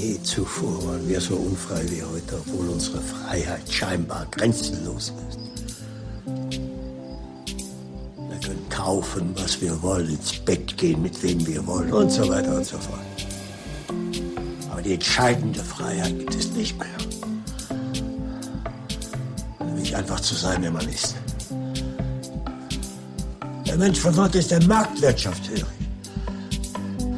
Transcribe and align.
Nie 0.00 0.18
zuvor 0.22 0.82
waren 0.86 1.06
wir 1.06 1.20
so 1.20 1.34
unfrei 1.34 1.82
wie 1.90 2.02
heute, 2.02 2.36
obwohl 2.36 2.70
unsere 2.70 3.02
Freiheit 3.02 3.70
scheinbar 3.70 4.26
grenzenlos 4.30 5.12
ist. 5.28 5.38
Wir 8.16 8.40
können 8.42 8.66
kaufen, 8.70 9.34
was 9.34 9.60
wir 9.60 9.82
wollen, 9.82 10.08
ins 10.08 10.32
Bett 10.38 10.74
gehen, 10.78 11.02
mit 11.02 11.22
wem 11.22 11.46
wir 11.46 11.66
wollen 11.66 11.92
und 11.92 12.10
so 12.10 12.26
weiter 12.30 12.56
und 12.56 12.64
so 12.64 12.78
fort. 12.78 13.00
Aber 14.70 14.80
die 14.80 14.94
entscheidende 14.94 15.60
Freiheit 15.60 16.18
gibt 16.18 16.34
es 16.34 16.50
nicht 16.52 16.78
mehr. 16.78 16.88
Nämlich 19.66 19.94
einfach 19.94 20.20
zu 20.20 20.34
sein, 20.34 20.62
wer 20.62 20.70
man 20.70 20.88
ist. 20.88 21.14
Der 23.66 23.76
Mensch 23.76 23.98
von 24.00 24.16
heute 24.16 24.38
ist 24.38 24.50
der 24.50 24.64
Marktwirtschaft 24.64 25.46
hörig. 25.50 25.64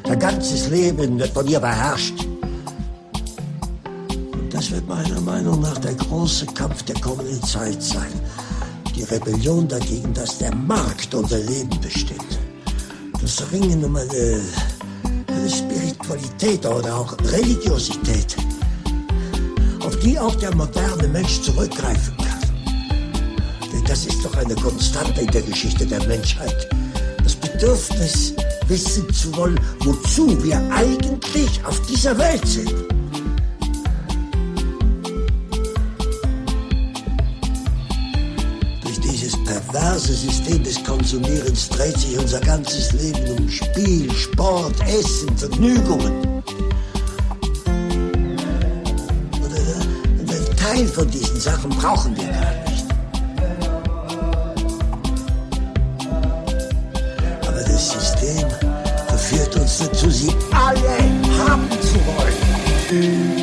Sein 0.05 0.19
ganzes 0.19 0.69
Leben 0.69 1.17
wird 1.21 1.31
von 1.31 1.47
ihr 1.47 1.61
beherrscht. 1.61 2.22
Das 4.63 4.71
wird 4.71 4.87
meiner 4.87 5.21
Meinung 5.23 5.61
nach 5.61 5.77
der 5.79 5.95
große 5.95 6.47
Kampf 6.47 6.85
der 6.85 6.95
kommenden 7.01 7.43
Zeit 7.43 7.83
sein. 7.83 8.13
Die 8.95 9.03
Rebellion 9.03 9.67
dagegen, 9.67 10.15
dass 10.15 10.39
der 10.39 10.55
Markt 10.55 11.13
unser 11.17 11.39
Leben 11.39 11.81
bestimmt. 11.81 12.39
Das 13.21 13.43
Ringen 13.51 13.85
um 13.85 13.97
eine, 13.97 14.41
eine 15.27 15.51
Spiritualität 15.51 16.65
oder 16.65 16.97
auch 16.97 17.17
Religiosität, 17.33 18.37
auf 19.85 19.99
die 19.99 20.17
auch 20.17 20.37
der 20.37 20.55
moderne 20.55 21.09
Mensch 21.09 21.43
zurückgreifen 21.43 22.17
kann. 22.19 22.41
Denn 23.73 23.85
das 23.85 24.07
ist 24.07 24.25
doch 24.25 24.37
eine 24.37 24.55
Konstante 24.55 25.23
in 25.23 25.31
der 25.33 25.43
Geschichte 25.43 25.85
der 25.85 26.07
Menschheit. 26.07 26.69
Das 27.25 27.35
Bedürfnis, 27.35 28.33
wissen 28.69 29.13
zu 29.13 29.35
wollen, 29.37 29.59
wozu 29.81 30.41
wir 30.45 30.57
eigentlich 30.71 31.65
auf 31.65 31.85
dieser 31.89 32.17
Welt 32.17 32.47
sind. 32.47 32.92
Perverse 39.73 40.13
System 40.13 40.63
des 40.63 40.83
Konsumierens 40.85 41.69
dreht 41.71 41.97
sich 41.97 42.19
unser 42.19 42.41
ganzes 42.41 42.93
Leben 42.93 43.39
um 43.39 43.49
Spiel, 43.49 44.13
Sport, 44.13 44.75
Essen, 44.87 45.37
Vergnügungen. 45.37 46.43
Und 49.41 50.31
einen 50.31 50.57
Teil 50.57 50.87
von 50.87 51.11
diesen 51.11 51.41
Sachen 51.41 51.71
brauchen 51.71 52.15
wir 52.17 52.25
gar 52.25 52.71
nicht. 52.71 52.87
Aber 57.47 57.61
das 57.61 57.91
System 57.93 58.49
verführt 59.09 59.57
uns 59.57 59.79
dazu, 59.79 60.11
sie 60.11 60.35
alle 60.53 60.99
haben 61.49 61.69
zu 61.81 61.95
wollen. 62.07 63.42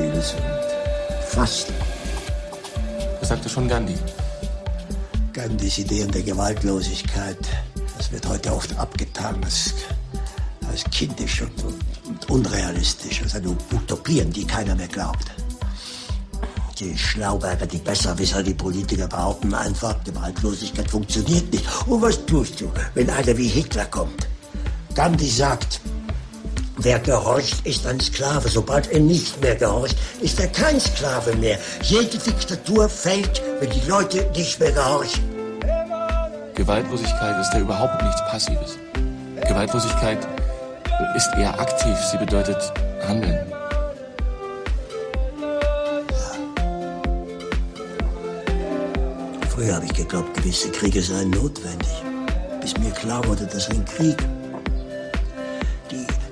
Vieles 0.00 0.34
und 0.34 1.26
faste. 1.26 1.72
Das 3.20 3.28
sagte 3.28 3.48
schon 3.48 3.68
Gandhi. 3.68 3.96
Gandhis 5.32 5.78
Ideen 5.78 6.10
der 6.10 6.22
Gewaltlosigkeit, 6.22 7.38
das 7.96 8.10
wird 8.10 8.26
heute 8.26 8.52
oft 8.52 8.76
abgetan 8.78 9.36
als, 9.44 9.74
als 10.68 10.84
kindisch 10.90 11.42
und, 11.42 11.64
und, 11.64 12.30
unrealistisch, 12.30 13.22
also 13.22 13.38
eine 13.38 13.56
Utopie, 13.72 14.22
an 14.22 14.30
die 14.32 14.46
keiner 14.46 14.74
mehr 14.74 14.88
glaubt. 14.88 15.26
Die 16.78 16.96
Schlauberger, 16.96 17.66
die 17.66 17.78
Besserwisser, 17.78 18.42
die 18.42 18.54
Politiker 18.54 19.06
behaupten 19.06 19.54
einfach, 19.54 20.02
Gewaltlosigkeit 20.02 20.90
funktioniert 20.90 21.52
nicht. 21.52 21.64
Und 21.86 22.00
was 22.00 22.24
tust 22.24 22.60
du, 22.60 22.70
wenn 22.94 23.10
einer 23.10 23.36
wie 23.36 23.48
Hitler 23.48 23.84
kommt? 23.84 24.26
Gandhi 24.94 25.28
sagt, 25.28 25.79
wer 26.84 26.98
gehorcht, 26.98 27.66
ist 27.66 27.86
ein 27.86 28.00
Sklave. 28.00 28.48
Sobald 28.48 28.90
er 28.92 29.00
nicht 29.00 29.40
mehr 29.40 29.56
gehorcht, 29.56 29.96
ist 30.20 30.40
er 30.40 30.48
kein 30.48 30.80
Sklave 30.80 31.34
mehr. 31.36 31.58
Jede 31.82 32.18
Diktatur 32.18 32.88
fällt, 32.88 33.42
wenn 33.60 33.70
die 33.70 33.88
Leute 33.88 34.30
nicht 34.36 34.58
mehr 34.58 34.72
gehorchen. 34.72 35.22
Gewaltlosigkeit 36.54 37.40
ist 37.40 37.52
ja 37.54 37.60
überhaupt 37.60 38.02
nichts 38.02 38.20
Passives. 38.30 38.78
Gewaltlosigkeit 39.46 40.18
ist 41.16 41.28
eher 41.38 41.58
aktiv. 41.58 41.96
Sie 42.10 42.18
bedeutet 42.18 42.72
handeln. 43.06 43.38
Früher 49.48 49.74
habe 49.74 49.84
ich 49.84 49.94
geglaubt, 49.94 50.34
gewisse 50.36 50.70
Kriege 50.70 51.02
seien 51.02 51.30
notwendig. 51.30 52.02
Bis 52.60 52.76
mir 52.78 52.90
klar 52.90 53.26
wurde, 53.26 53.46
dass 53.46 53.70
ein 53.70 53.84
Krieg 53.84 54.16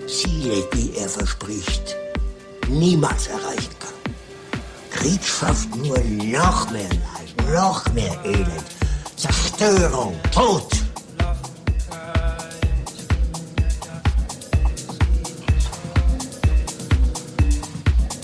Ziele, 0.08 0.66
die 0.72 0.96
er 0.96 1.08
verspricht, 1.08 1.94
niemals 2.66 3.26
erreichen 3.26 3.75
kann. 3.78 4.14
Krieg 4.90 5.22
schafft 5.22 5.76
nur 5.76 5.99
noch 5.99 6.70
mehr 6.70 6.88
Leid, 6.88 7.52
noch 7.52 7.93
mehr 7.93 8.19
Elend, 8.25 8.64
Zerstörung, 9.16 10.16
Tod. 10.32 10.66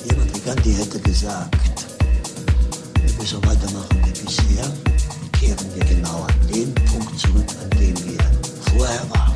Jemand 0.07 0.35
wie 0.35 0.41
Gandhi 0.41 0.73
hätte 0.73 1.01
gesagt, 1.01 1.55
wenn 2.95 3.19
wir 3.19 3.27
so 3.27 3.37
weitermachen 3.45 4.03
wie 4.07 4.25
bisher, 4.25 4.73
kehren 5.39 5.75
wir 5.75 5.85
genau 5.85 6.23
an 6.23 6.49
den 6.49 6.75
Punkt 6.75 7.21
zurück, 7.21 7.51
an 7.63 7.71
dem 7.79 7.95
wir 8.07 8.19
vorher 8.73 9.11
waren. 9.11 9.34